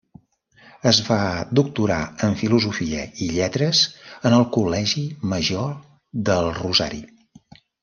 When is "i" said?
3.25-3.29